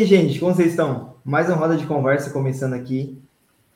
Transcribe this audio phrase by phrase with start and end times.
[0.00, 1.16] aí, gente, como vocês estão?
[1.22, 3.20] Mais uma roda de conversa começando aqui.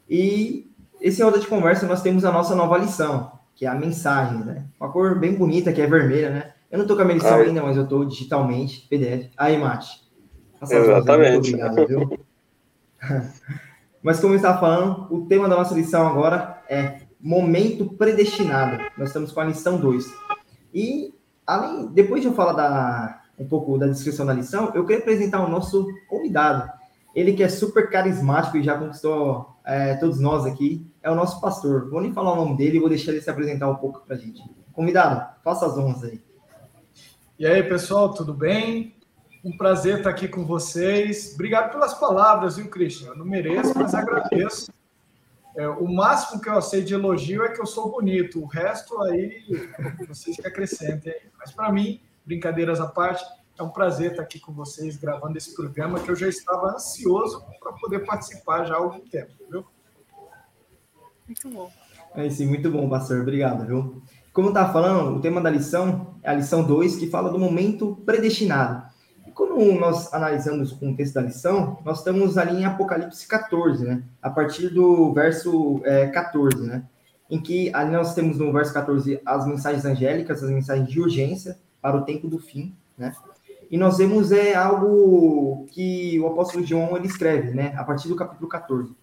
[0.09, 4.39] E esse roda de conversa nós temos a nossa nova lição, que é a mensagem,
[4.39, 4.64] né?
[4.80, 6.52] Uma cor bem bonita, que é vermelha, né?
[6.71, 7.45] Eu não tô com a minha lição Ai.
[7.45, 9.30] ainda, mas eu tô digitalmente, PDF.
[9.37, 10.02] Aí, Mate.
[10.62, 11.55] Exatamente.
[11.55, 12.18] Obrigado, viu?
[14.02, 18.82] mas como eu estava falando, o tema da nossa lição agora é momento predestinado.
[18.96, 20.06] Nós estamos com a lição 2.
[20.72, 21.13] E
[21.46, 25.44] além, depois de eu falar da, um pouco da descrição da lição, eu queria apresentar
[25.44, 26.70] o nosso convidado.
[27.14, 31.40] Ele que é super carismático e já conquistou é, todos nós aqui, é o nosso
[31.40, 31.88] pastor.
[31.88, 34.19] Vou nem falar o nome dele, vou deixar ele se apresentar um pouco para a
[34.19, 34.42] gente.
[34.72, 36.20] Convidado, faça as honras aí.
[37.38, 38.97] E aí, pessoal, tudo bem?
[39.44, 41.32] Um prazer estar aqui com vocês.
[41.34, 43.08] Obrigado pelas palavras, viu, Christian?
[43.08, 44.72] Eu não mereço, mas agradeço.
[45.56, 48.41] É, o máximo que eu sei de elogio é que eu sou bonito.
[48.41, 49.44] O resto aí
[50.08, 51.14] vocês que acrescentem.
[51.38, 53.25] Mas para mim, brincadeiras à parte,
[53.58, 57.44] é um prazer estar aqui com vocês gravando esse programa que eu já estava ansioso
[57.61, 59.64] para poder participar já há algum tempo, viu?
[61.27, 61.70] Muito bom.
[62.14, 63.20] É sim, muito bom, pastor.
[63.20, 64.03] Obrigado, viu?
[64.33, 67.39] Como eu estava falando, o tema da lição é a lição 2, que fala do
[67.39, 68.84] momento predestinado.
[69.27, 74.03] E quando nós analisamos o contexto da lição, nós estamos ali em Apocalipse 14, né?
[74.20, 76.84] A partir do verso é, 14, né?
[77.31, 81.56] Em que ali nós temos no verso 14 as mensagens angélicas, as mensagens de urgência
[81.84, 83.14] para o tempo do fim, né?
[83.70, 88.16] E nós vemos é algo que o apóstolo João ele escreve, né, a partir do
[88.16, 88.96] capítulo 14.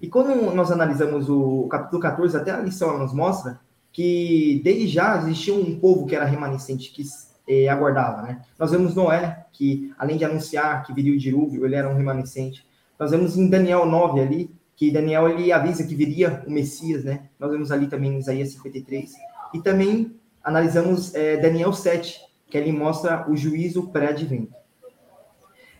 [0.00, 3.60] E quando nós analisamos o capítulo 14, até a lição nos mostra
[3.92, 7.02] que desde já existia um povo que era remanescente, que
[7.46, 8.40] eh, aguardava, né?
[8.58, 12.66] Nós vemos Noé, que além de anunciar que viria o dilúvio, ele era um remanescente.
[12.98, 17.28] Nós vemos em Daniel 9 ali, que Daniel ele avisa que viria o Messias, né?
[17.38, 19.12] Nós vemos ali também em Isaías 53.
[19.52, 24.54] E também analisamos eh, Daniel 7, que ele mostra o juízo pré-advento.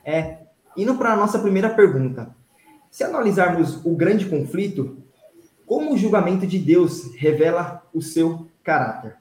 [0.05, 0.39] É,
[0.77, 2.35] indo para a nossa primeira pergunta.
[2.91, 4.99] Se analisarmos o grande conflito,
[5.65, 9.17] como o julgamento de Deus revela o seu caráter?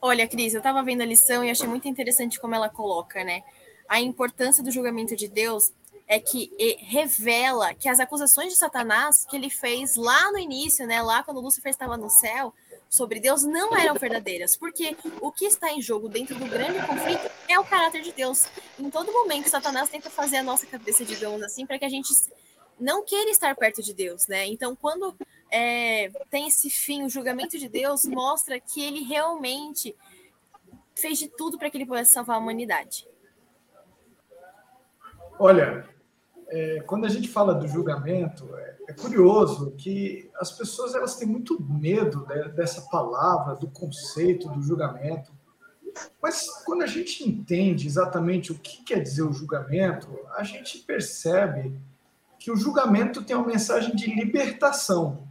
[0.00, 3.42] Olha, Cris, eu estava vendo a lição e achei muito interessante como ela coloca, né?
[3.88, 5.72] A importância do julgamento de Deus
[6.08, 11.00] é que revela que as acusações de Satanás que ele fez lá no início, né,
[11.00, 12.52] lá quando Lúcifer estava no céu,
[12.92, 17.30] sobre Deus não eram verdadeiras, porque o que está em jogo dentro do grande conflito
[17.48, 18.46] é o caráter de Deus.
[18.78, 22.12] Em todo momento, Satanás tenta fazer a nossa cabeça, digamos assim, para que a gente
[22.78, 24.46] não queira estar perto de Deus, né?
[24.46, 25.16] Então, quando
[25.50, 29.96] é, tem esse fim, o julgamento de Deus mostra que ele realmente
[30.94, 33.08] fez de tudo para que ele pudesse salvar a humanidade.
[35.38, 35.88] Olha,
[36.52, 41.26] é, quando a gente fala do julgamento, é, é, curioso que as pessoas elas têm
[41.26, 45.32] muito medo né, dessa palavra, do conceito do julgamento.
[46.22, 51.74] Mas quando a gente entende exatamente o que quer dizer o julgamento, a gente percebe
[52.38, 55.26] que o julgamento tem uma mensagem de libertação.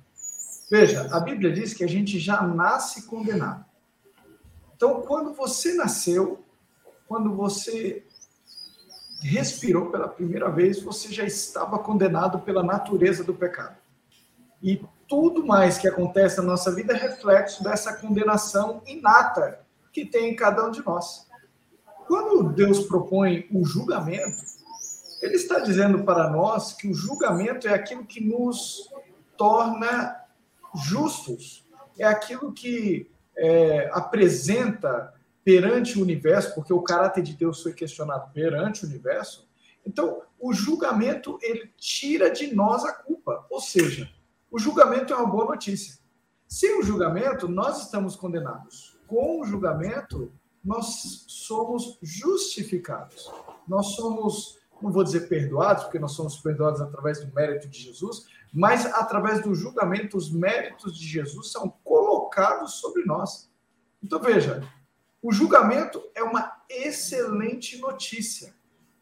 [0.72, 3.64] Veja, a Bíblia diz que a gente já nasce condenado.
[4.76, 6.44] Então, quando você nasceu,
[7.08, 8.08] quando você
[9.28, 13.78] respirou pela primeira vez, você já estava condenado pela natureza do pecado.
[14.62, 19.60] E tudo mais que acontece na nossa vida é reflexo dessa condenação inata
[19.92, 21.28] que tem em cada um de nós.
[22.08, 24.44] Quando Deus propõe o julgamento,
[25.22, 28.90] ele está dizendo para nós que o julgamento é aquilo que nos
[29.38, 30.16] torna
[30.76, 31.66] justos,
[31.98, 35.14] é aquilo que é, apresenta
[35.44, 39.50] perante o universo, porque o caráter de Deus foi questionado perante o universo.
[39.86, 44.10] Então, o julgamento ele tira de nós a culpa, ou seja,
[44.50, 46.00] o julgamento é uma boa notícia.
[46.48, 48.98] Sem o julgamento, nós estamos condenados.
[49.08, 50.32] Com o julgamento,
[50.64, 53.32] nós somos justificados.
[53.68, 58.28] Nós somos, não vou dizer perdoados, porque nós somos perdoados através do mérito de Jesus,
[58.54, 63.50] mas através do julgamento, os méritos de Jesus são colocados sobre nós.
[64.04, 64.62] Então, veja,
[65.22, 68.54] o julgamento é uma excelente notícia.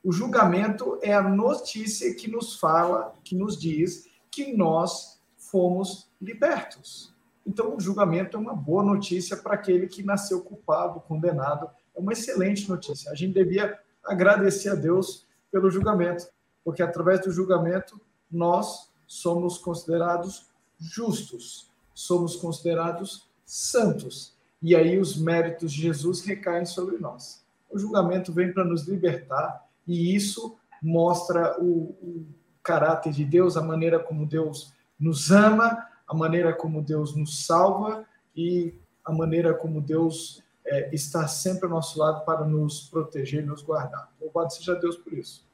[0.04, 7.14] O julgamento é a notícia que nos fala, que nos diz que nós fomos libertos.
[7.46, 11.70] Então, o julgamento é uma boa notícia para aquele que nasceu culpado, condenado.
[11.96, 13.12] É uma excelente notícia.
[13.12, 16.28] A gente devia agradecer a Deus pelo julgamento,
[16.64, 18.00] porque através do julgamento
[18.30, 24.38] nós somos considerados justos, somos considerados santos.
[24.62, 27.44] E aí os méritos de Jesus recaem sobre nós.
[27.70, 32.26] O julgamento vem para nos libertar e isso mostra o, o
[32.64, 38.06] caráter de Deus, a maneira como Deus nos ama, a maneira como Deus nos salva
[38.36, 38.74] e
[39.04, 44.12] a maneira como Deus é, está sempre ao nosso lado para nos proteger nos guardar.
[44.22, 45.49] Louvado seja Deus por isso.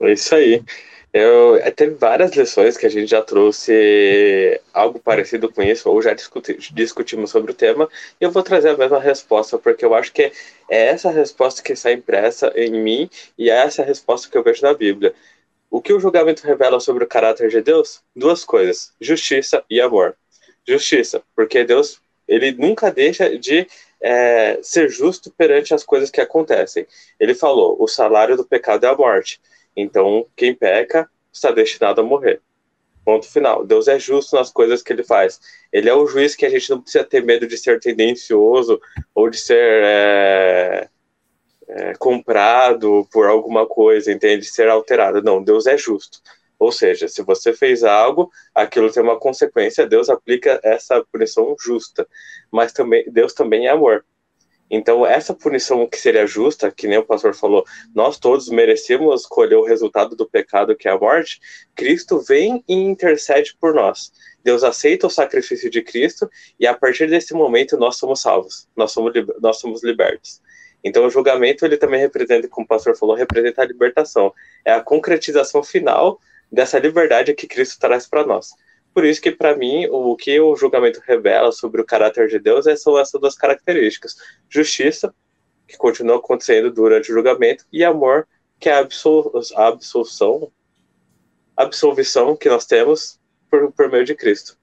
[0.00, 0.62] É isso aí.
[1.12, 6.02] Eu, é, teve várias lições que a gente já trouxe algo parecido com isso, ou
[6.02, 7.88] já discuti, discutimos sobre o tema,
[8.20, 10.30] e eu vou trazer a mesma resposta, porque eu acho que
[10.70, 14.62] é essa resposta que está impressa em mim, e é essa resposta que eu vejo
[14.62, 15.14] na Bíblia.
[15.70, 18.02] O que o julgamento revela sobre o caráter de Deus?
[18.14, 20.16] Duas coisas: justiça e amor.
[20.66, 23.66] Justiça, porque Deus ele nunca deixa de
[24.00, 26.86] é, ser justo perante as coisas que acontecem.
[27.18, 29.40] Ele falou: o salário do pecado é a morte.
[29.80, 32.40] Então, quem peca está destinado a morrer.
[33.04, 33.64] Ponto final.
[33.64, 35.40] Deus é justo nas coisas que ele faz.
[35.72, 38.80] Ele é o juiz que a gente não precisa ter medo de ser tendencioso
[39.14, 40.88] ou de ser é,
[41.68, 44.42] é, comprado por alguma coisa, entende?
[44.42, 45.22] De ser alterado.
[45.22, 46.20] Não, Deus é justo.
[46.58, 52.06] Ou seja, se você fez algo, aquilo tem uma consequência, Deus aplica essa punição justa.
[52.50, 54.04] Mas também Deus também é amor.
[54.70, 59.56] Então, essa punição que seria justa, que nem o pastor falou, nós todos merecemos colher
[59.56, 61.40] o resultado do pecado que é a morte,
[61.74, 64.12] Cristo vem e intercede por nós.
[64.44, 66.28] Deus aceita o sacrifício de Cristo
[66.60, 70.40] e a partir desse momento nós somos salvos, nós somos, nós somos libertos.
[70.82, 74.32] Então, o julgamento, ele também representa, como o pastor falou, representa a libertação.
[74.64, 78.54] É a concretização final dessa liberdade que Cristo traz para nós.
[78.98, 82.66] Por isso que, para mim, o que o julgamento revela sobre o caráter de Deus
[82.66, 84.16] é, são essas duas características.
[84.48, 85.14] Justiça,
[85.68, 88.26] que continua acontecendo durante o julgamento, e amor,
[88.58, 90.50] que é a, absol a absolução,
[91.56, 94.58] absolvição que nós temos por, por meio de Cristo.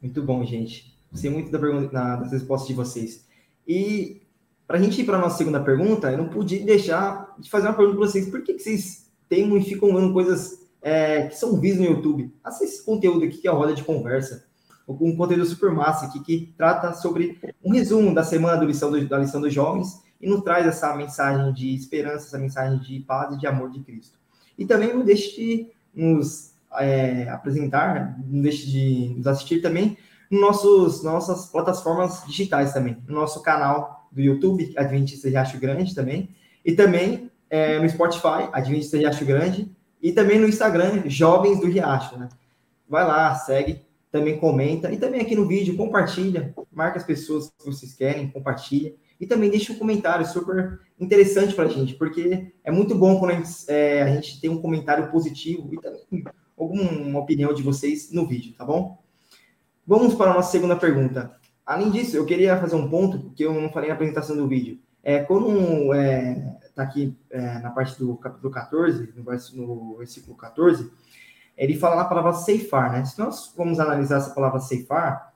[0.00, 0.96] Muito bom, gente.
[1.10, 3.26] Gostei muito da pergunta, das respostas de vocês.
[3.66, 4.22] E
[4.64, 7.66] para a gente ir para a nossa segunda pergunta, eu não podia deixar de fazer
[7.66, 8.30] uma pergunta para vocês.
[8.30, 12.32] Por que, que vocês temam e ficam vendo coisas é, que são vistos no YouTube.
[12.42, 14.46] Assista esse conteúdo aqui, que é a roda de conversa.
[14.88, 19.06] Um conteúdo super massa aqui, que trata sobre um resumo da semana do lição do,
[19.06, 23.34] da lição dos jovens e nos traz essa mensagem de esperança, essa mensagem de paz
[23.34, 24.18] e de amor de Cristo.
[24.56, 29.96] E também não deixe de nos é, apresentar, não deixe de nos assistir também
[30.30, 35.94] nos nossos nossas plataformas digitais também, no nosso canal do YouTube, Adventista de Acho Grande
[35.94, 36.28] também,
[36.64, 39.70] e também é, no Spotify, Adventista de Acho Grande,
[40.02, 42.28] e também no Instagram, Jovens do Riacho, né?
[42.88, 44.92] Vai lá, segue, também comenta.
[44.92, 48.94] E também aqui no vídeo, compartilha, marca as pessoas que vocês querem, compartilha.
[49.20, 53.32] E também deixa um comentário super interessante para a gente, porque é muito bom quando
[53.32, 56.24] a gente, é, a gente tem um comentário positivo e também
[56.56, 58.98] alguma opinião de vocês no vídeo, tá bom?
[59.86, 61.32] Vamos para a nossa segunda pergunta.
[61.66, 64.78] Além disso, eu queria fazer um ponto que eu não falei na apresentação do vídeo.
[65.02, 70.88] É, quando é, está aqui é, na parte do capítulo 14, no, no versículo 14,
[71.56, 73.04] ele fala na palavra ceifar, né?
[73.04, 75.34] Se nós vamos analisar essa palavra ceifar,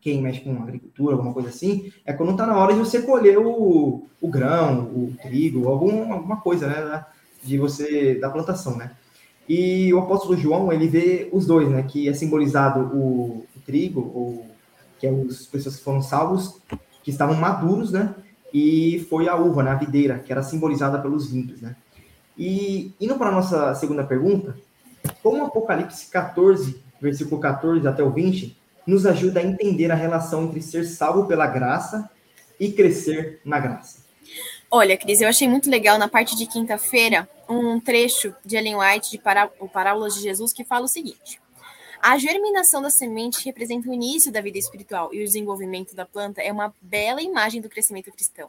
[0.00, 3.38] quem mexe com agricultura, alguma coisa assim, é quando está na hora de você colher
[3.38, 7.04] o, o grão, o trigo, algum, alguma coisa, né?
[7.42, 8.92] De você, da plantação, né?
[9.48, 11.82] E o apóstolo João, ele vê os dois, né?
[11.84, 14.46] Que é simbolizado o, o trigo, ou,
[14.98, 16.60] que é as pessoas que foram salvos,
[17.02, 18.14] que estavam maduros, né?
[18.58, 21.76] E foi a uva, né, a videira, que era simbolizada pelos vinhos, né?
[22.38, 24.56] E indo para a nossa segunda pergunta,
[25.22, 28.56] como Apocalipse 14, versículo 14 até o 20,
[28.86, 32.08] nos ajuda a entender a relação entre ser salvo pela graça
[32.58, 33.98] e crescer na graça?
[34.70, 39.10] Olha, Cris, eu achei muito legal na parte de quinta-feira um trecho de Ellen White
[39.10, 41.38] de Pará o Parábolas de Jesus que fala o seguinte:
[42.08, 46.40] a germinação da semente representa o início da vida espiritual e o desenvolvimento da planta
[46.40, 48.48] é uma bela imagem do crescimento cristão.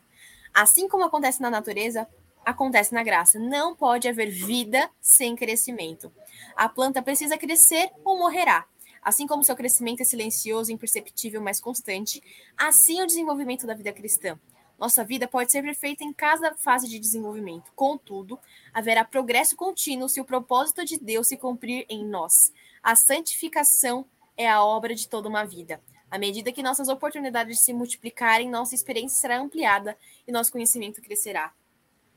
[0.54, 2.08] Assim como acontece na natureza,
[2.46, 3.40] acontece na graça.
[3.40, 6.14] Não pode haver vida sem crescimento.
[6.56, 8.64] A planta precisa crescer ou morrerá.
[9.02, 12.22] Assim como seu crescimento é silencioso, imperceptível, mas constante,
[12.56, 14.40] assim é o desenvolvimento da vida cristã.
[14.78, 17.72] Nossa vida pode ser perfeita em cada fase de desenvolvimento.
[17.76, 18.38] Contudo,
[18.72, 22.54] haverá progresso contínuo se o propósito de Deus se cumprir em nós.
[22.88, 24.06] A santificação
[24.38, 25.82] é a obra de toda uma vida.
[26.10, 31.51] À medida que nossas oportunidades se multiplicarem, nossa experiência será ampliada e nosso conhecimento crescerá.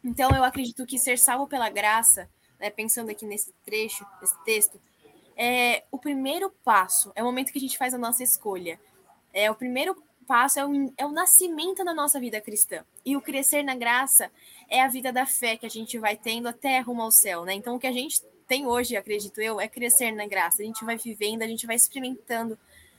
[0.04, 4.80] Então, eu acredito que ser salvo pela graça, né, pensando aqui nesse trecho, nesse texto,
[5.36, 8.78] é o primeiro passo, é o momento que a gente faz a nossa escolha.
[9.32, 12.84] É o primeiro passo, é o, é o nascimento da nossa vida cristã.
[13.04, 14.30] E o crescer na graça
[14.68, 17.54] é a vida da fé que a gente vai tendo até rumo ao céu, né?
[17.54, 20.60] Então, o que a gente tem hoje, acredito eu, é crescer na graça.
[20.60, 22.58] A gente vai vivendo, a gente vai experimentando,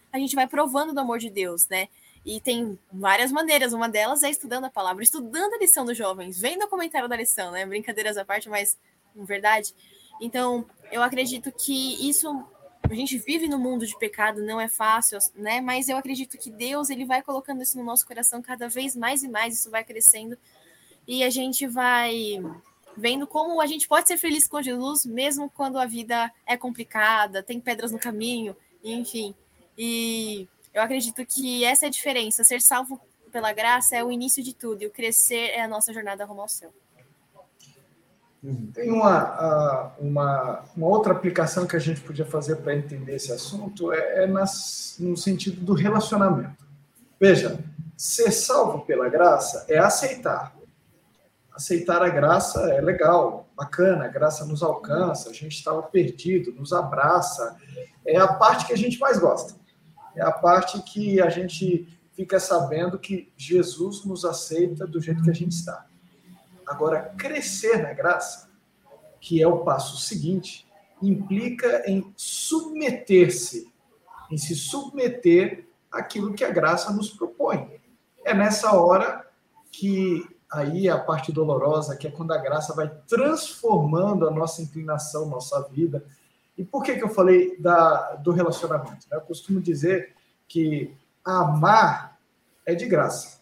[0.09, 1.89] a gente vai provando do amor de Deus, né?
[2.25, 3.73] E tem várias maneiras.
[3.73, 7.17] Uma delas é estudando a palavra, estudando a lição dos jovens, vendo o comentário da
[7.17, 7.65] lição, né?
[7.65, 8.77] Brincadeiras à parte, mas
[9.13, 9.75] verdade.
[10.21, 12.45] Então, eu acredito que isso
[12.89, 15.59] a gente vive no mundo de pecado, não é fácil, né?
[15.59, 19.21] Mas eu acredito que Deus ele vai colocando isso no nosso coração cada vez mais
[19.21, 20.37] e mais, isso vai crescendo
[21.05, 22.39] e a gente vai
[22.95, 27.43] vendo como a gente pode ser feliz com Jesus mesmo quando a vida é complicada,
[27.43, 29.35] tem pedras no caminho, enfim.
[29.77, 32.43] E eu acredito que essa é a diferença.
[32.43, 32.99] Ser salvo
[33.31, 36.41] pela graça é o início de tudo, e o crescer é a nossa jornada rumo
[36.41, 36.71] ao céu.
[38.73, 43.93] Tem uma, uma, uma outra aplicação que a gente podia fazer para entender esse assunto,
[43.93, 46.65] é, é nas, no sentido do relacionamento.
[47.19, 47.59] Veja,
[47.95, 50.55] ser salvo pela graça é aceitar.
[51.53, 56.71] Aceitar a graça é legal, bacana, a graça nos alcança, a gente estava perdido, nos
[56.71, 57.57] abraça.
[58.05, 59.59] É a parte que a gente mais gosta.
[60.15, 65.29] É a parte que a gente fica sabendo que Jesus nos aceita do jeito que
[65.29, 65.85] a gente está.
[66.65, 68.49] Agora, crescer na graça,
[69.19, 70.65] que é o passo seguinte,
[71.01, 73.71] implica em submeter-se,
[74.29, 77.81] em se submeter àquilo que a graça nos propõe.
[78.23, 79.27] É nessa hora
[79.71, 85.25] que aí a parte dolorosa, que é quando a graça vai transformando a nossa inclinação,
[85.27, 86.03] nossa vida.
[86.57, 89.07] E por que, que eu falei da, do relacionamento?
[89.09, 90.13] Eu costumo dizer
[90.47, 90.93] que
[91.23, 92.19] amar
[92.65, 93.39] é de graça.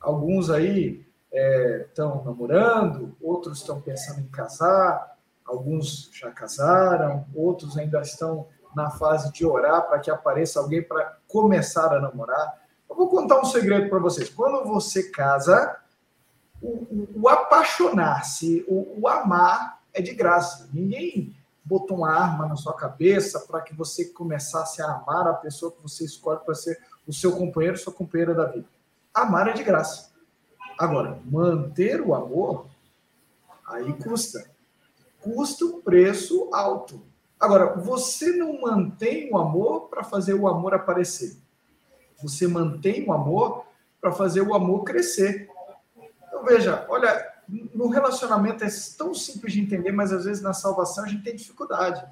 [0.00, 8.00] Alguns aí estão é, namorando, outros estão pensando em casar, alguns já casaram, outros ainda
[8.00, 12.62] estão na fase de orar para que apareça alguém para começar a namorar.
[12.88, 14.30] Eu vou contar um segredo para vocês.
[14.30, 15.76] Quando você casa,
[16.62, 20.68] o, o, apaixonar-se, o, o amar é de graça.
[20.72, 25.70] Ninguém botou uma arma na sua cabeça para que você começasse a amar a pessoa
[25.70, 28.66] que você escolhe para ser o seu companheiro, sua companheira da vida.
[29.12, 30.10] Amar é de graça.
[30.78, 32.66] Agora, manter o amor,
[33.66, 34.50] aí custa.
[35.20, 37.02] Custa um preço alto.
[37.38, 41.36] Agora, você não mantém o amor para fazer o amor aparecer.
[42.22, 43.64] Você mantém o amor
[44.00, 45.48] para fazer o amor crescer.
[46.48, 47.30] Veja, olha,
[47.74, 51.36] no relacionamento é tão simples de entender, mas às vezes na salvação a gente tem
[51.36, 52.04] dificuldade.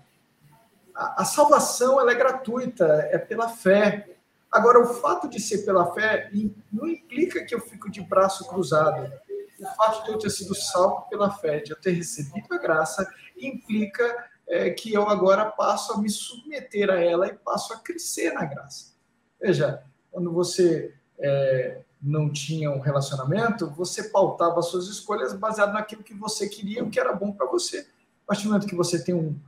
[0.95, 4.17] A, a salvação ela é gratuita, é pela fé.
[4.53, 6.31] Agora, o fato de ser pela fé
[6.71, 9.11] não implica que eu fico de braço cruzado.
[9.59, 13.11] O fato de eu ter sido salvo pela fé, de eu ter recebido a graça,
[13.39, 18.33] implica é, que eu agora passo a me submeter a ela e passo a crescer
[18.33, 18.95] na graça.
[19.41, 26.15] Veja, quando você é, não tinha um relacionamento, você pautava suas escolhas baseado naquilo que
[26.15, 27.81] você queria, o que era bom para você.
[28.25, 29.39] A partir do momento que você tem um,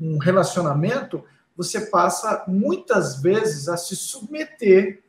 [0.00, 1.24] um, relacionamento,
[1.56, 5.02] você passa muitas vezes a se submeter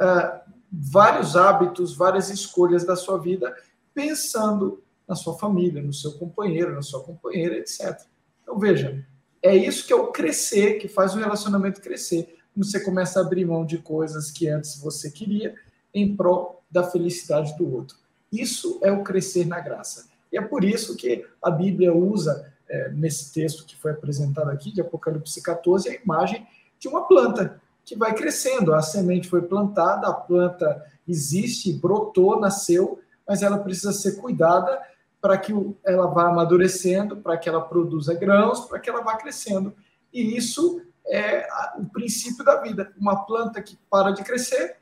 [0.00, 3.54] a vários hábitos, várias escolhas da sua vida,
[3.94, 8.00] pensando na sua família, no seu companheiro, na sua companheira, etc.
[8.42, 9.04] Então, veja,
[9.42, 12.36] é isso que é o crescer, que faz o relacionamento crescer.
[12.56, 15.54] Você começa a abrir mão de coisas que antes você queria
[15.92, 17.96] em prol da felicidade do outro.
[18.30, 20.06] Isso é o crescer na graça.
[20.30, 24.70] E é por isso que a Bíblia usa é, nesse texto que foi apresentado aqui,
[24.70, 26.46] de Apocalipse 14, a imagem
[26.78, 28.74] de uma planta que vai crescendo.
[28.74, 34.78] A semente foi plantada, a planta existe, brotou, nasceu, mas ela precisa ser cuidada
[35.20, 35.52] para que
[35.84, 39.74] ela vá amadurecendo, para que ela produza grãos, para que ela vá crescendo.
[40.12, 42.92] E isso é o princípio da vida.
[42.98, 44.76] Uma planta que para de crescer,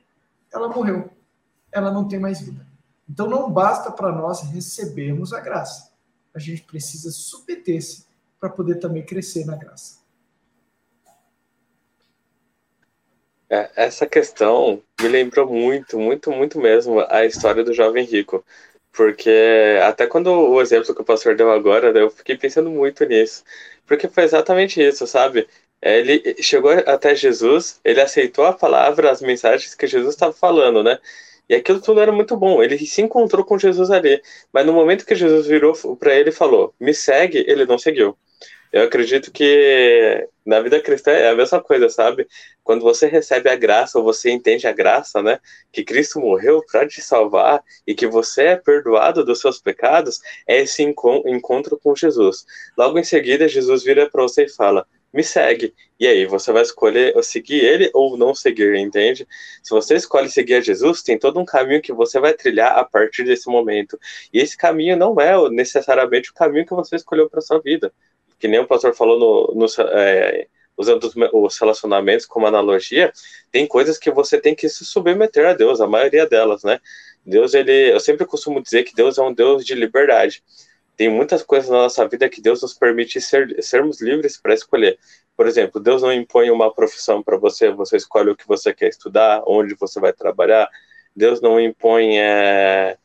[0.56, 1.10] ela morreu.
[1.70, 2.66] Ela não tem mais vida.
[3.08, 5.96] Então não basta para nós recebermos a graça
[6.36, 8.04] a gente precisa submeter-se
[8.38, 10.04] para poder também crescer na graça.
[13.48, 18.44] É, essa questão me lembrou muito, muito, muito mesmo a história do jovem rico.
[18.92, 23.42] Porque até quando o exemplo que o pastor deu agora, eu fiquei pensando muito nisso.
[23.86, 25.48] Porque foi exatamente isso, sabe?
[25.82, 30.98] Ele chegou até Jesus, ele aceitou a palavra, as mensagens que Jesus estava falando, né?
[31.48, 32.62] E aquilo tudo era muito bom.
[32.62, 34.20] Ele se encontrou com Jesus ali.
[34.52, 38.16] Mas no momento que Jesus virou para ele e falou: Me segue, ele não seguiu.
[38.72, 42.26] Eu acredito que na vida cristã é a mesma coisa, sabe?
[42.64, 45.38] Quando você recebe a graça, ou você entende a graça, né?
[45.72, 50.62] Que Cristo morreu para te salvar e que você é perdoado dos seus pecados, é
[50.62, 52.44] esse encontro com Jesus.
[52.76, 55.74] Logo em seguida, Jesus vira para você e fala: me segue.
[55.98, 59.26] E aí, você vai escolher seguir ele ou não seguir, entende?
[59.62, 62.84] Se você escolhe seguir a Jesus, tem todo um caminho que você vai trilhar a
[62.84, 63.98] partir desse momento.
[64.32, 67.92] E esse caminho não é necessariamente o caminho que você escolheu para sua vida.
[68.38, 69.18] Que nem o pastor falou
[69.54, 70.46] no, no é,
[70.76, 73.12] usando os relacionamentos como analogia,
[73.50, 76.78] tem coisas que você tem que se submeter a Deus, a maioria delas, né?
[77.24, 80.42] Deus, ele, eu sempre costumo dizer que Deus é um Deus de liberdade
[80.96, 84.98] tem muitas coisas na nossa vida que Deus nos permite ser, sermos livres para escolher.
[85.36, 88.88] Por exemplo, Deus não impõe uma profissão para você, você escolhe o que você quer
[88.88, 90.68] estudar, onde você vai trabalhar.
[91.14, 92.96] Deus não impõe é,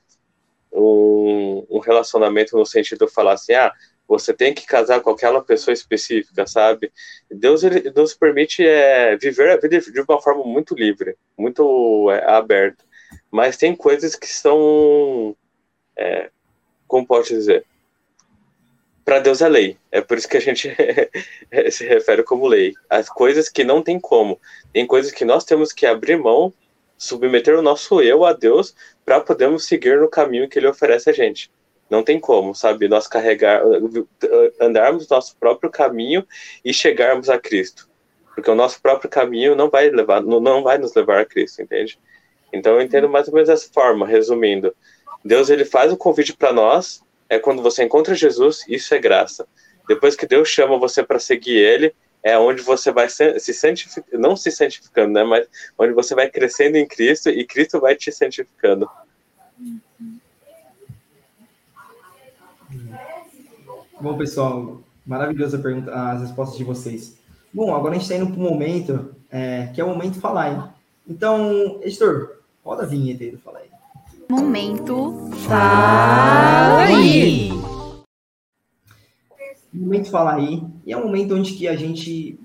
[0.72, 3.74] um, um relacionamento no sentido de falar assim, ah,
[4.08, 6.92] você tem que casar com aquela pessoa específica, sabe?
[7.30, 12.30] Deus ele nos permite é, viver a vida de uma forma muito livre, muito é,
[12.30, 12.84] aberta.
[13.30, 15.36] Mas tem coisas que são,
[15.98, 16.30] é,
[16.88, 17.66] como pode dizer,
[19.04, 19.78] para Deus é lei.
[19.92, 20.70] É por isso que a gente
[21.72, 22.74] se refere como lei.
[22.90, 24.40] As coisas que não tem como.
[24.74, 26.54] Tem coisas que nós temos que abrir mão,
[26.98, 31.14] submeter o nosso eu a Deus para podermos seguir no caminho que Ele oferece a
[31.14, 31.52] gente.
[31.90, 32.88] Não tem como, sabe?
[32.88, 33.62] Nós carregar,
[34.62, 36.26] andarmos nosso próprio caminho
[36.64, 37.90] e chegarmos a Cristo.
[38.34, 42.00] Porque o nosso próprio caminho não vai levar, não vai nos levar a Cristo, entende?
[42.54, 44.74] Então eu entendo mais ou menos dessa forma, resumindo.
[45.24, 49.48] Deus ele faz o convite para nós, é quando você encontra Jesus, isso é graça.
[49.88, 54.36] Depois que Deus chama você para seguir ele, é onde você vai se santificando, não
[54.36, 55.48] se santificando, né, mas
[55.80, 58.86] onde você vai crescendo em Cristo e Cristo vai te santificando.
[64.02, 67.18] Bom, pessoal, maravilhosa pergunta, as respostas de vocês.
[67.54, 70.20] Bom, agora a gente está indo para o momento, é, que é o momento de
[70.20, 70.64] falar, hein?
[71.08, 73.71] Então, editor, roda a vinheta aí do Fala aí.
[74.32, 77.52] Momento Fala aí!
[79.74, 82.40] Momento Fala aí, e é um momento onde que a gente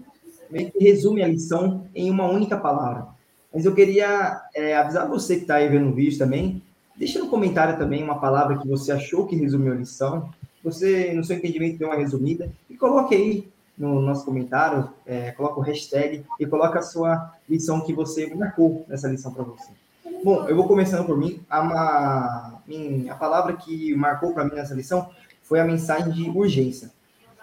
[0.80, 3.06] resume a lição em uma única palavra.
[3.54, 6.60] Mas eu queria é, avisar você que está aí vendo o vídeo também,
[6.96, 10.28] deixa no comentário também uma palavra que você achou que resumiu a lição,
[10.64, 15.60] você, no seu entendimento, deu uma resumida e coloque aí no nosso comentário, é, coloca
[15.60, 19.85] o hashtag e coloca a sua lição que você marcou nessa lição para você.
[20.26, 21.40] Bom, eu vou começando por mim.
[21.48, 22.60] A, uma,
[23.08, 25.08] a palavra que marcou para mim nessa lição
[25.40, 26.90] foi a mensagem de urgência.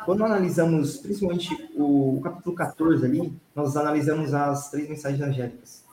[0.04, 1.48] Quando analisamos, principalmente
[1.78, 5.86] o, o capítulo 14 ali, nós analisamos as três mensagens angélicas.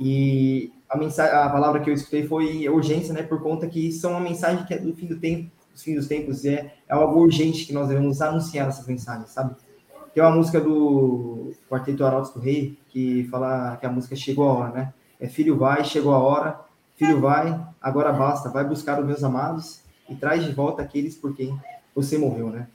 [0.00, 3.22] E a, mensagem, a palavra que eu escutei foi urgência, né?
[3.22, 6.06] Por conta que são uma mensagem que é do fim do tempo, os fins dos
[6.06, 9.54] tempos, é, é algo urgente que nós devemos anunciar essas mensagens, sabe?
[10.14, 14.52] Tem uma música do Quarteto Arautos do Rei, que fala que a música chegou a
[14.54, 14.94] hora, né?
[15.22, 16.60] É filho vai, chegou a hora,
[16.96, 19.78] filho vai, agora basta, vai buscar os meus amados
[20.10, 21.56] e traz de volta aqueles por quem
[21.94, 22.66] você morreu, né?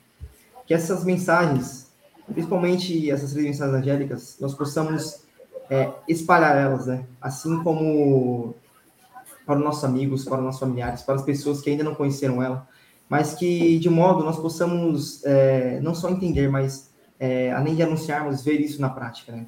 [0.65, 1.91] Que essas mensagens,
[2.25, 5.25] principalmente essas três mensagens angélicas, nós possamos
[5.69, 7.03] é, espalhar elas, né?
[7.21, 8.55] Assim como
[9.45, 12.41] para os nossos amigos, para os nossos familiares, para as pessoas que ainda não conheceram
[12.41, 12.65] ela,
[13.09, 18.41] mas que de modo nós possamos é, não só entender, mas é, além de anunciarmos,
[18.41, 19.33] ver isso na prática.
[19.33, 19.47] Né?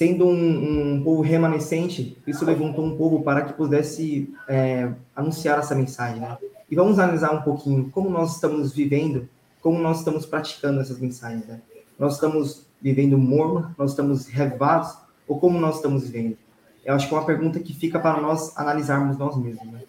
[0.00, 5.74] Sendo um, um, povo remanescente, isso levantou um povo para que pudesse é, anunciar essa
[5.74, 6.22] mensagem.
[6.22, 6.38] Né?
[6.70, 9.28] E vamos analisar um pouquinho como nós estamos vivendo,
[9.60, 11.44] como nós estamos praticando essas mensagens.
[11.44, 11.60] Né?
[11.98, 14.96] Nós estamos vivendo morno, nós estamos revados,
[15.28, 16.38] ou como nós estamos vivendo?
[16.82, 19.66] Eu acho que é uma pergunta que fica para nós analisarmos nós mesmos.
[19.66, 19.82] Né?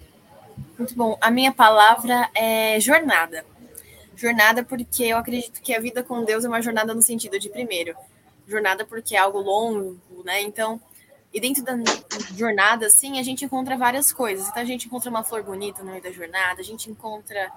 [0.77, 1.17] Muito bom.
[1.21, 3.45] A minha palavra é jornada.
[4.13, 7.47] Jornada porque eu acredito que a vida com Deus é uma jornada no sentido de,
[7.47, 7.95] primeiro,
[8.51, 10.41] jornada porque é algo longo, né?
[10.41, 10.79] Então,
[11.33, 11.73] e dentro da
[12.35, 14.47] jornada, assim, a gente encontra várias coisas.
[14.49, 17.51] Então, a gente encontra uma flor bonita no meio da jornada, a gente encontra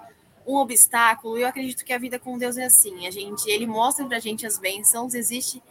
[0.47, 1.37] um obstáculo.
[1.37, 3.05] E eu acredito que a vida com Deus é assim.
[3.05, 5.61] A gente, ele mostra pra gente as bênçãos, existe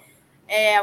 [0.46, 0.76] é,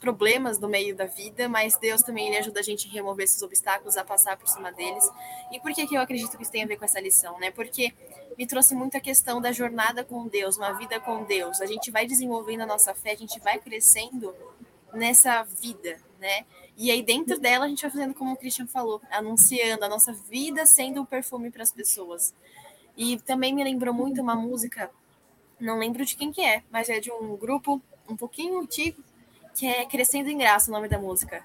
[0.00, 3.40] problemas no meio da vida, mas Deus também ele ajuda a gente a remover esses
[3.42, 5.08] obstáculos, a passar por cima deles.
[5.52, 7.38] E por que, que eu acredito que isso tem a ver com essa lição?
[7.38, 7.50] Né?
[7.50, 7.94] Porque
[8.36, 11.60] me trouxe muito a questão da jornada com Deus, uma vida com Deus.
[11.60, 14.34] A gente vai desenvolvendo a nossa fé, a gente vai crescendo
[14.92, 16.44] nessa vida, né?
[16.76, 20.12] E aí dentro dela a gente vai fazendo como o Christian falou, anunciando a nossa
[20.12, 22.34] vida sendo um perfume para as pessoas.
[22.96, 24.90] E também me lembrou muito uma música,
[25.60, 29.02] não lembro de quem que é, mas é de um grupo um pouquinho antigo,
[29.54, 31.44] que é Crescendo em Graça, o nome da música.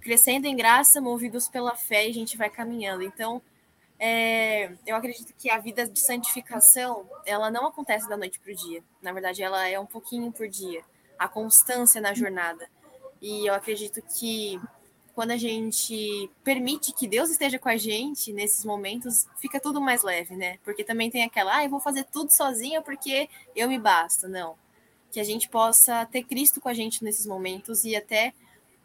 [0.00, 3.02] Crescendo em Graça, movidos pela fé, a gente vai caminhando.
[3.02, 3.40] Então,
[3.98, 8.56] é, eu acredito que a vida de santificação, ela não acontece da noite para o
[8.56, 8.82] dia.
[9.00, 10.82] Na verdade, ela é um pouquinho por dia.
[11.18, 12.68] A constância na jornada.
[13.20, 14.60] E eu acredito que
[15.14, 20.02] quando a gente permite que Deus esteja com a gente nesses momentos, fica tudo mais
[20.02, 20.58] leve, né?
[20.64, 24.26] Porque também tem aquela, ah, eu vou fazer tudo sozinha porque eu me basto.
[24.26, 24.56] Não
[25.14, 28.34] que a gente possa ter Cristo com a gente nesses momentos e até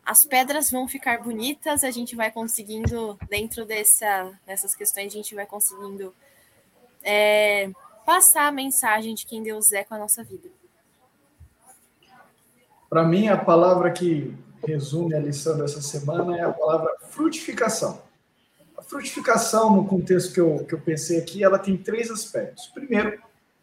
[0.06, 5.34] as pedras vão ficar bonitas, a gente vai conseguindo, dentro dessa, dessas questões, a gente
[5.34, 6.14] vai conseguindo
[7.02, 7.72] é,
[8.06, 10.48] passar a mensagem de quem Deus é com a nossa vida.
[12.88, 14.32] Para mim, a palavra que
[14.68, 18.04] resume a lição dessa semana é a palavra frutificação.
[18.78, 22.68] A frutificação, no contexto que eu, que eu pensei aqui, ela tem três aspectos.
[22.68, 23.20] Primeiro,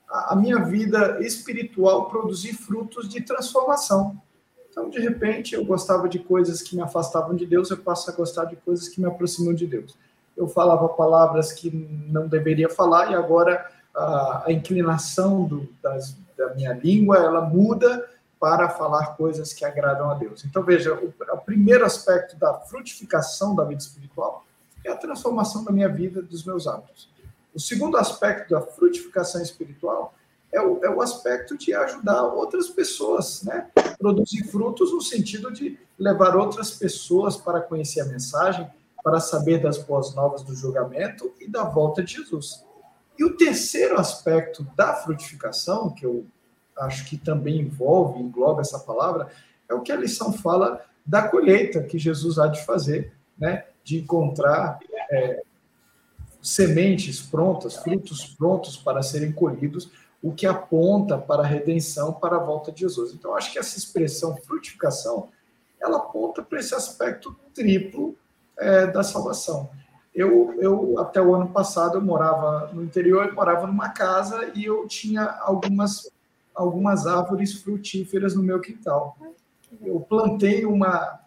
[0.08, 4.20] a minha vida espiritual produzir frutos de transformação.
[4.70, 8.14] Então, de repente, eu gostava de coisas que me afastavam de Deus, eu passo a
[8.14, 9.96] gostar de coisas que me aproximam de Deus.
[10.36, 11.70] eu falava palavras que
[12.10, 18.06] não deveria falar e agora a, a inclinação do, das, da minha língua ela muda
[18.38, 20.44] para falar coisas que agradam a Deus.
[20.44, 24.44] Então veja, o, o primeiro aspecto da frutificação da vida espiritual
[24.84, 27.08] é a transformação da minha vida, dos meus hábitos.
[27.56, 30.14] O segundo aspecto da frutificação espiritual
[30.52, 33.70] é o, é o aspecto de ajudar outras pessoas, né?
[33.98, 38.68] Produzir frutos no sentido de levar outras pessoas para conhecer a mensagem,
[39.02, 42.62] para saber das boas novas do julgamento e da volta de Jesus.
[43.18, 46.26] E o terceiro aspecto da frutificação, que eu
[46.76, 49.28] acho que também envolve, engloba essa palavra,
[49.66, 53.64] é o que a lição fala da colheita que Jesus há de fazer, né?
[53.82, 54.78] De encontrar
[55.10, 55.42] é,
[56.46, 59.90] sementes prontas, frutos prontos para serem colhidos,
[60.22, 63.12] o que aponta para a redenção, para a volta de Jesus.
[63.12, 65.28] Então, acho que essa expressão frutificação,
[65.82, 68.16] ela aponta para esse aspecto triplo
[68.56, 69.68] é, da salvação.
[70.14, 74.64] Eu, eu, até o ano passado, eu morava no interior, eu morava numa casa e
[74.64, 76.08] eu tinha algumas,
[76.54, 79.18] algumas árvores frutíferas no meu quintal.
[79.82, 81.20] Eu plantei uma,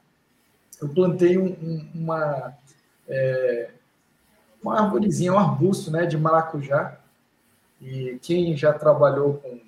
[0.82, 2.54] eu plantei um, um, uma,
[3.08, 3.72] é,
[4.62, 6.98] uma árvorezinha, um arbusto né, de maracujá,
[7.82, 9.60] e quem já trabalhou com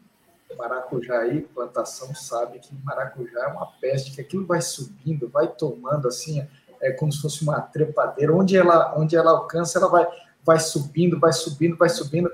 [0.57, 6.07] maracujá aí, plantação, sabe que maracujá é uma peste, que aquilo vai subindo, vai tomando
[6.07, 6.45] assim,
[6.79, 10.07] é como se fosse uma trepadeira, onde ela, onde ela alcança, ela vai,
[10.43, 12.31] vai subindo, vai subindo, vai subindo.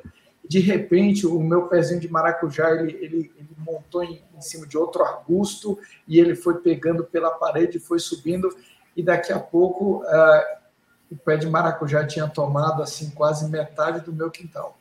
[0.48, 4.78] De repente, o meu pezinho de maracujá, ele, ele, ele montou em, em cima de
[4.78, 8.50] outro arbusto e ele foi pegando pela parede, foi subindo,
[8.96, 10.58] e daqui a pouco uh,
[11.12, 14.78] o pé de maracujá tinha tomado assim quase metade do meu quintal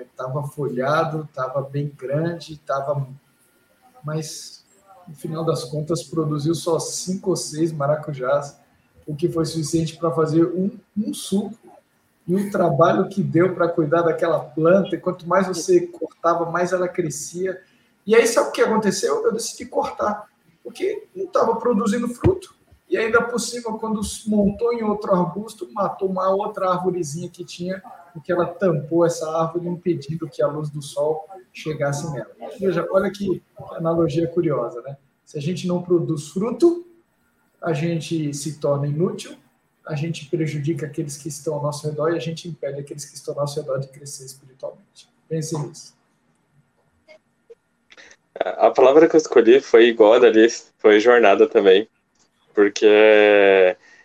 [0.00, 3.06] estava é, folhado, estava bem grande, estava,
[4.04, 4.64] mas
[5.06, 8.58] no final das contas produziu só cinco ou seis maracujás,
[9.06, 11.58] o que foi suficiente para fazer um, um suco.
[12.26, 16.72] E o trabalho que deu para cuidar daquela planta, e quanto mais você cortava, mais
[16.72, 17.60] ela crescia.
[18.06, 19.24] E aí, sabe o que aconteceu?
[19.24, 20.28] Eu decidi cortar,
[20.62, 22.54] porque não estava produzindo fruto.
[22.92, 27.82] E ainda por cima, quando montou em outro arbusto, matou uma outra árvorezinha que tinha
[28.12, 32.30] porque ela tampou essa árvore, impedindo que a luz do sol chegasse nela.
[32.60, 34.98] Veja, olha que analogia curiosa, né?
[35.24, 36.86] Se a gente não produz fruto,
[37.62, 39.34] a gente se torna inútil,
[39.86, 43.14] a gente prejudica aqueles que estão ao nosso redor e a gente impede aqueles que
[43.14, 45.08] estão ao nosso redor de crescer espiritualmente.
[45.26, 45.94] Pense nisso.
[48.38, 51.88] A palavra que eu escolhi foi igual a dali, foi jornada também.
[52.54, 52.86] Porque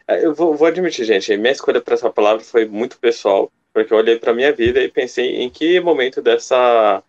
[0.07, 3.97] eu vou, vou admitir, gente, minha escolha para essa palavra foi muito pessoal porque eu
[3.97, 7.03] olhei para minha vida e pensei em que momento dessa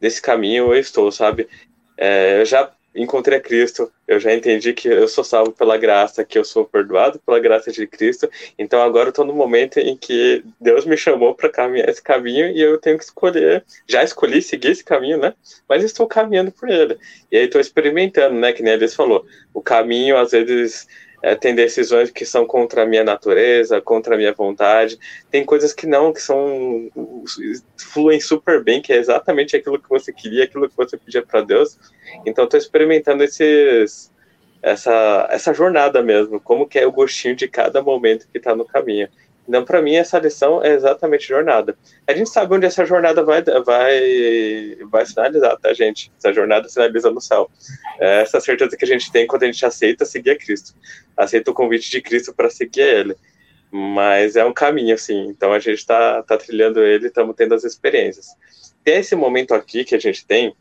[0.00, 1.48] desse caminho eu estou, sabe?
[1.96, 6.24] É, eu já encontrei a Cristo, eu já entendi que eu sou salvo pela graça,
[6.24, 8.28] que eu sou perdoado pela graça de Cristo.
[8.58, 12.48] Então agora eu estou no momento em que Deus me chamou para caminhar esse caminho
[12.48, 13.64] e eu tenho que escolher.
[13.86, 15.34] Já escolhi seguir esse caminho, né?
[15.68, 16.98] Mas estou caminhando por ele.
[17.30, 18.52] E aí estou experimentando, né?
[18.52, 19.26] Que nem a Deus falou.
[19.52, 20.86] O caminho às vezes
[21.26, 24.96] é, tem decisões que são contra a minha natureza, contra a minha vontade,
[25.28, 26.88] tem coisas que não, que são
[27.76, 31.40] fluem super bem, que é exatamente aquilo que você queria, aquilo que você pedia para
[31.40, 31.76] Deus.
[32.24, 34.12] Então estou experimentando esses
[34.62, 38.64] essa essa jornada mesmo, como que é o gostinho de cada momento que está no
[38.64, 39.08] caminho.
[39.48, 41.76] Então, para mim, essa lição é exatamente jornada.
[42.06, 46.12] A gente sabe onde essa jornada vai, vai, vai finalizar, tá, gente?
[46.18, 47.48] Essa jornada finaliza no céu.
[48.00, 50.74] É essa certeza que a gente tem quando a gente aceita seguir a Cristo.
[51.16, 53.16] Aceita o convite de Cristo para seguir Ele.
[53.70, 55.26] Mas é um caminho, assim.
[55.28, 58.26] Então, a gente está tá trilhando ele, estamos tendo as experiências.
[58.82, 60.54] Tem esse momento aqui que a gente tem,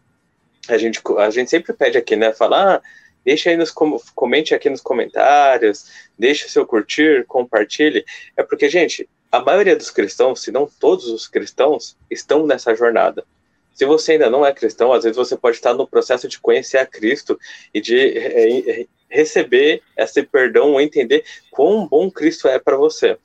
[0.68, 2.34] a gente, a gente sempre pede aqui, né?
[2.34, 2.82] Falar, ah,
[3.26, 8.06] Deixa aí nos comente aqui nos comentários, deixe seu curtir, compartilhe.
[8.38, 13.26] É porque, gente, a maioria dos cristãos, se não todos os cristãos, estão nessa jornada.
[13.74, 16.78] Se você ainda não é cristão, às vezes você pode estar no processo de conhecer
[16.78, 17.38] a Cristo
[17.74, 23.18] e de é, receber esse perdão entender quão bom Cristo é para você.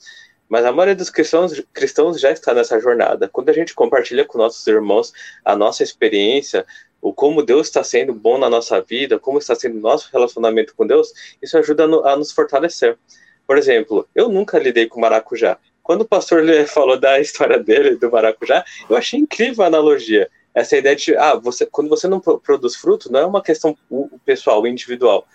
[0.49, 3.29] Mas a maioria dos cristãos, cristãos já está nessa jornada.
[3.29, 5.13] Quando a gente compartilha com nossos irmãos
[5.45, 6.67] a nossa experiência,
[7.01, 10.87] o como Deus está sendo bom na nossa vida, como está sendo nosso relacionamento com
[10.87, 12.99] Deus, isso ajuda a nos fortalecer.
[13.47, 15.59] Por exemplo, eu nunca lidei com maracujá.
[15.83, 20.31] Quando o pastor falou da história dele, do maracujá, eu achei incrível a analogia.
[20.55, 23.77] Essa ideia de, ah, você, quando você não produz fruto, não é uma questão
[24.25, 25.27] pessoal, individual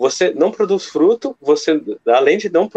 [0.00, 2.70] você não produz fruto, você, além de não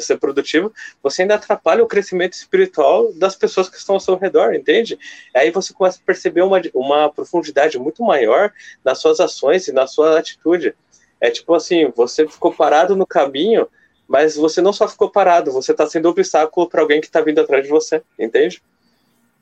[0.00, 4.52] ser produtivo, você ainda atrapalha o crescimento espiritual das pessoas que estão ao seu redor,
[4.54, 4.98] entende?
[5.32, 8.52] Aí você começa a perceber uma, uma profundidade muito maior
[8.84, 10.74] nas suas ações e na sua atitude.
[11.20, 13.68] É tipo assim, você ficou parado no caminho,
[14.08, 17.40] mas você não só ficou parado, você está sendo obstáculo para alguém que está vindo
[17.40, 18.60] atrás de você, entende?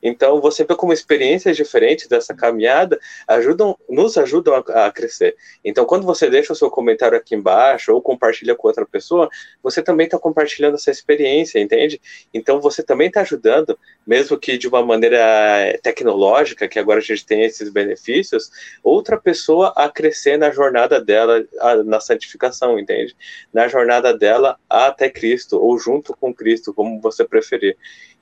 [0.03, 5.37] Então, você vê como experiências diferentes dessa caminhada ajudam, nos ajudam a, a, crescer.
[5.65, 9.29] Então, quando você deixa o seu comentário aqui embaixo ou compartilha com outra pessoa,
[9.63, 12.01] você também está compartilhando essa experiência, entende?
[12.35, 17.03] Então, você também está ajudando, mesmo que de uma maneira eh, tecnológica, que agora a
[17.03, 18.51] gente tem esses benefícios,
[18.83, 23.15] outra pessoa a crescer na jornada dela, a, na santificação, entende?
[23.53, 27.77] Na jornada dela até Cristo, ou junto com Cristo, como você preferir.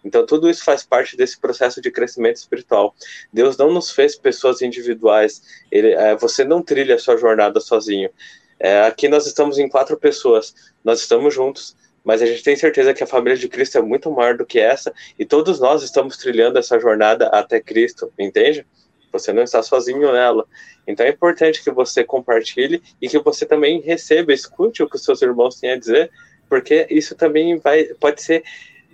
[0.05, 2.95] Então, tudo isso faz parte desse processo de crescimento espiritual.
[3.33, 5.43] Deus não nos fez pessoas individuais.
[5.71, 8.11] Ele, é, você não trilha a sua jornada sozinho.
[8.59, 12.93] É, aqui nós estamos em quatro pessoas, nós estamos juntos, mas a gente tem certeza
[12.93, 16.19] que a família de Cristo é muito maior do que essa, e todos nós estamos
[16.19, 18.67] trilhando essa jornada até Cristo, entende?
[19.13, 20.47] Você não está sozinho nela.
[20.87, 25.05] Então é importante que você compartilhe e que você também receba, escute o que os
[25.05, 26.11] seus irmãos têm a dizer,
[26.49, 28.43] porque isso também vai, pode ser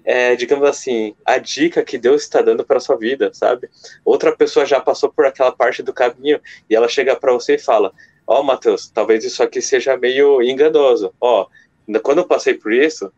[0.06, 3.68] é, digamos assim, a dica que Deus está dando para sua vida, sabe?
[4.04, 6.40] Outra pessoa já passou por aquela parte do caminho
[6.70, 7.92] e ela chega para você e fala:
[8.24, 11.12] Ó, oh, Matheus, talvez isso aqui seja meio enganoso.
[11.20, 13.12] Ó, oh, quando eu passei por isso,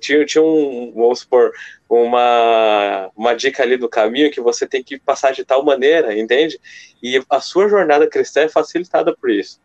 [0.00, 1.50] tinha, tinha um, vamos supor,
[1.88, 6.60] uma, uma dica ali no caminho que você tem que passar de tal maneira, entende?
[7.02, 9.58] E a sua jornada cristã é facilitada por isso.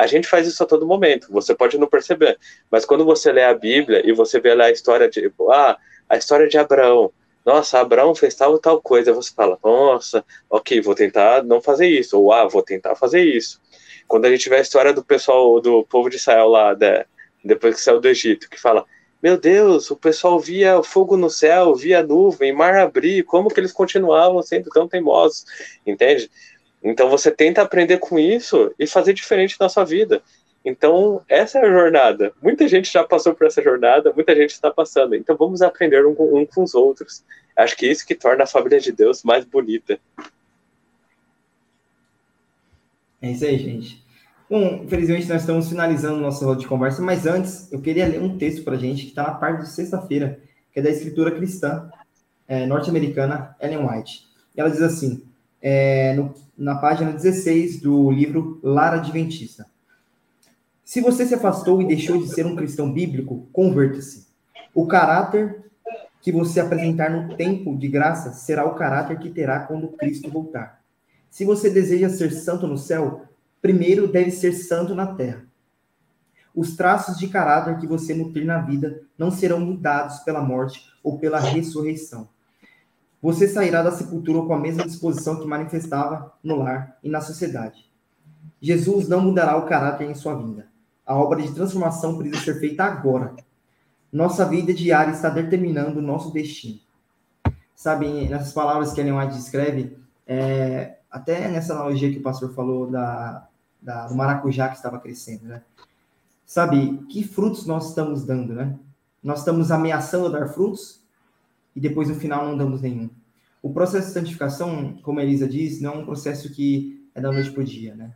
[0.00, 2.38] A gente faz isso a todo momento, você pode não perceber,
[2.70, 5.76] mas quando você lê a Bíblia e você vê lá a história de, tipo, ah,
[6.08, 7.12] a história de Abraão,
[7.44, 12.18] nossa, Abraão fez tal tal coisa, você fala, nossa, ok, vou tentar não fazer isso,
[12.18, 13.60] ou ah, vou tentar fazer isso.
[14.08, 17.04] Quando a gente vê a história do pessoal, do povo de Israel lá, de,
[17.44, 18.86] depois que saiu do Egito, que fala,
[19.22, 23.70] meu Deus, o pessoal via fogo no céu, via nuvem, mar abrir, como que eles
[23.72, 25.44] continuavam sendo tão teimosos,
[25.86, 26.30] entende?
[26.82, 30.22] Então você tenta aprender com isso e fazer diferente na sua vida.
[30.64, 32.32] Então, essa é a jornada.
[32.42, 35.14] Muita gente já passou por essa jornada, muita gente está passando.
[35.14, 37.24] Então, vamos aprender um, um com os outros.
[37.56, 39.98] Acho que é isso que torna a família de Deus mais bonita.
[43.22, 44.04] É isso aí, gente.
[44.48, 48.36] Bom, infelizmente nós estamos finalizando nossa roda de conversa, mas antes eu queria ler um
[48.36, 50.40] texto para a gente que está na parte de sexta-feira,
[50.72, 51.88] que é da escritura cristã
[52.48, 54.26] é, norte-americana Ellen White.
[54.56, 55.22] E ela diz assim:
[55.60, 59.66] é, no, na página 16 do livro Lara Adventista.
[60.84, 64.26] Se você se afastou e deixou de ser um cristão bíblico, converta-se.
[64.74, 65.64] O caráter
[66.20, 70.82] que você apresentar no tempo de graça será o caráter que terá quando Cristo voltar.
[71.30, 73.24] Se você deseja ser santo no céu,
[73.62, 75.44] primeiro deve ser santo na terra.
[76.54, 81.18] Os traços de caráter que você nutrir na vida não serão mudados pela morte ou
[81.18, 82.28] pela ressurreição.
[83.22, 87.90] Você sairá da sepultura com a mesma disposição que manifestava no lar e na sociedade.
[88.60, 90.68] Jesus não mudará o caráter em sua vinda.
[91.04, 93.34] A obra de transformação precisa ser feita agora.
[94.12, 96.80] Nossa vida diária está determinando o nosso destino.
[97.74, 102.90] Sabe, nessas palavras que Ellen White descreve, é, até nessa analogia que o pastor falou
[102.90, 103.46] da,
[103.80, 105.62] da, do maracujá que estava crescendo, né?
[106.44, 108.76] Sabe, que frutos nós estamos dando, né?
[109.22, 110.99] Nós estamos ameaçando dar frutos
[111.74, 113.10] e depois no final não damos nenhum.
[113.62, 117.30] O processo de santificação, como a Elisa diz, não é um processo que é da
[117.30, 118.14] noite para o dia, né?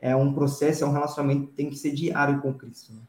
[0.00, 2.92] É um processo, é um relacionamento que tem que ser diário com Cristo.
[2.92, 3.00] Né?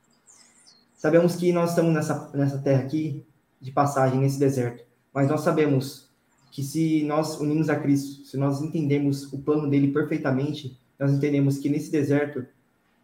[0.96, 3.26] Sabemos que nós estamos nessa, nessa terra aqui,
[3.60, 6.10] de passagem, nesse deserto, mas nós sabemos
[6.52, 11.58] que se nós unimos a Cristo, se nós entendemos o plano dele perfeitamente, nós entendemos
[11.58, 12.46] que nesse deserto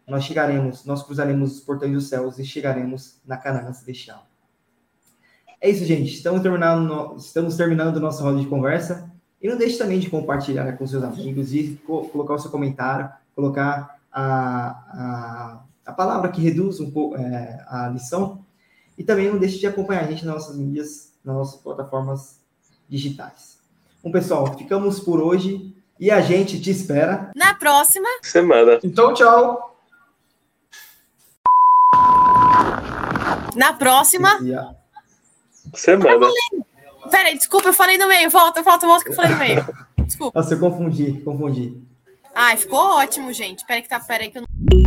[0.06, 4.29] nós chegaremos, nós cruzaremos os portões dos céus e chegaremos na Canaã celestial.
[5.60, 6.14] É isso, gente.
[6.14, 9.10] Estamos terminando, estamos terminando o nosso roda de conversa.
[9.42, 13.10] E não deixe também de compartilhar com seus amigos e co colocar o seu comentário,
[13.34, 18.44] colocar a, a, a palavra que reduz um pouco é, a lição.
[18.96, 22.40] E também não deixe de acompanhar a gente nas nossas mídias, nas nossas plataformas
[22.88, 23.58] digitais.
[24.02, 28.78] Bom, pessoal, ficamos por hoje e a gente te espera na próxima semana.
[28.82, 29.76] Então, tchau.
[33.54, 34.38] Na próxima.
[35.74, 36.26] Semana.
[37.10, 38.30] Peraí, desculpa, eu falei no meio.
[38.30, 39.66] Volta, volta, volta que eu falei no meio.
[40.04, 40.40] Desculpa.
[40.40, 41.80] Nossa, eu confundi, confundi.
[42.34, 43.64] Ai, ficou ótimo, gente.
[43.64, 44.79] Peraí que tá, peraí que eu não.